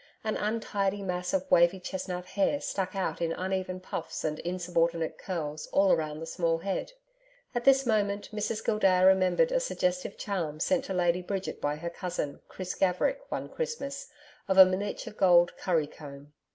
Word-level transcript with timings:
An 0.23 0.35
untidy 0.35 1.03
mass 1.03 1.31
of 1.31 1.45
wavy 1.51 1.79
chestnut 1.79 2.25
hair 2.25 2.59
stuck 2.59 2.95
out 2.95 3.21
in 3.21 3.31
uneven 3.33 3.79
puffs 3.79 4.23
and 4.23 4.39
insubordinate 4.39 5.19
curls, 5.19 5.67
all 5.67 5.95
round 5.95 6.19
the 6.19 6.25
small 6.25 6.57
head. 6.57 6.93
At 7.53 7.65
this 7.65 7.85
moment 7.85 8.31
Mrs 8.33 8.63
Gildea 8.65 9.05
remembered 9.05 9.51
a 9.51 9.59
suggestive 9.59 10.17
charm 10.17 10.59
sent 10.59 10.85
to 10.85 10.93
Lady 10.95 11.21
Bridget 11.21 11.61
by 11.61 11.75
her 11.75 11.91
cousin, 11.91 12.41
Chris 12.47 12.73
Gaverick, 12.73 13.19
one 13.29 13.47
Christmas, 13.47 14.07
of 14.47 14.57
a 14.57 14.65
miniature 14.65 15.13
gold 15.13 15.55
curry 15.55 15.85
comb. 15.85 16.33